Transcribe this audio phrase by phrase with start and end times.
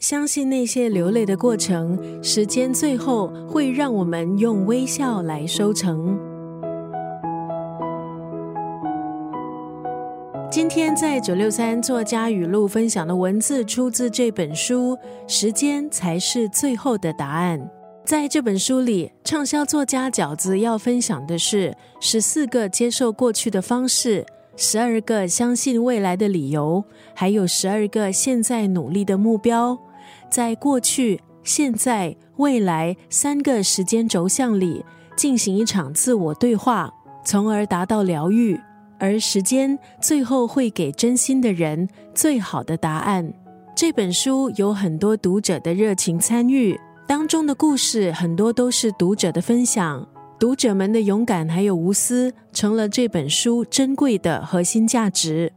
[0.00, 6.18] 相信那些流泪的过程，时间最后会让我们用微笑来收成。
[10.50, 14.94] 今天在九六三作家语录分享的文字，出自这本书
[15.26, 17.58] 《时间才是最后的答案》。
[18.04, 24.26] 在这本书里，畅销作家饺子要分享的是十四个接受过去的方式。
[24.58, 26.84] 十二个相信未来的理由，
[27.14, 29.78] 还有十二个现在努力的目标，
[30.30, 34.84] 在过去、现在、未来三个时间轴向里
[35.16, 36.92] 进行一场自我对话，
[37.24, 38.60] 从而达到疗愈。
[38.98, 43.30] 而时间最后会给真心的人最好的答案。
[43.74, 50.08] 这本书有很多读者的热情参与，当中的故事很多都是读者的分享。
[50.38, 55.52] 读者们的勇敢还有无私，成了这本书珍贵的核心价值。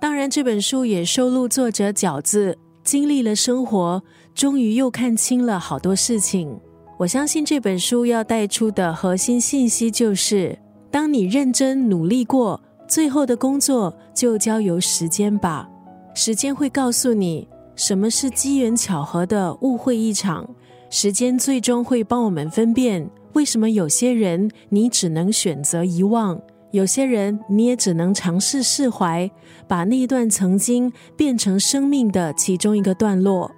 [0.00, 4.02] 当然，这本书也收录作者饺子经历了生活，
[4.34, 6.58] 终于又看清了好多事情。
[6.98, 10.58] 我相信这本书要带出的核心信息就是：
[10.90, 15.68] 当你认真努力过，最后的工作就交由时间吧。
[16.14, 20.48] 时间会告诉你什么是机缘巧合的误会一场。
[20.90, 23.08] 时间最终会帮我们分辨。
[23.34, 26.38] 为什么有些人你只能选择遗忘，
[26.72, 29.30] 有些人你也只能尝试释怀，
[29.66, 33.50] 把那段曾经变成生命的其中一个段落？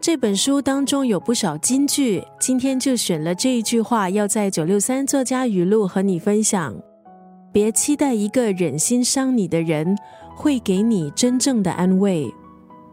[0.00, 6.74] 这本书当中有不少金句，今天就选了这一句话，要在九六三作家语录和你分享：
[7.52, 9.98] 别期待一个忍心伤你的人
[10.34, 12.32] 会给你真正的安慰。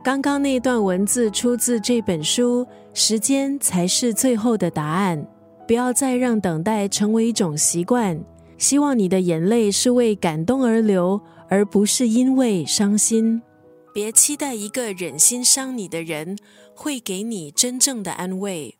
[0.04, 5.26] 刚刚那段文字出自这本书，时间才是最后的答案。
[5.68, 8.18] 不要再让等待成为一种习惯。
[8.58, 13.42] 希望你的眼泪是为感动而流，而不是因为伤心。
[13.94, 16.38] 别期待一个忍心伤你的人
[16.76, 18.76] 会给你真正的安慰。